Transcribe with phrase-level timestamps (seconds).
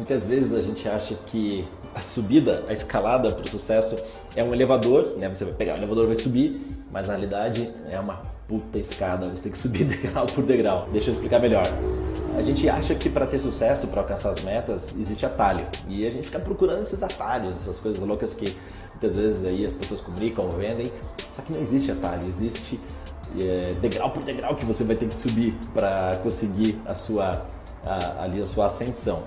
[0.00, 1.62] Muitas vezes a gente acha que
[1.94, 3.94] a subida, a escalada para o sucesso
[4.34, 5.28] é um elevador, né?
[5.28, 6.58] Você vai pegar o elevador vai subir,
[6.90, 10.88] mas na realidade é uma puta escada, você tem que subir degrau por degrau.
[10.90, 11.66] Deixa eu explicar melhor.
[12.34, 15.66] A gente acha que para ter sucesso, para alcançar as metas, existe atalho.
[15.86, 18.56] E a gente fica procurando esses atalhos, essas coisas loucas que
[18.92, 20.90] muitas vezes aí as pessoas comunicam ou vendem.
[21.32, 22.80] Só que não existe atalho, existe
[23.38, 27.44] é, degrau por degrau que você vai ter que subir para conseguir a sua,
[27.84, 29.24] a, ali a sua ascensão.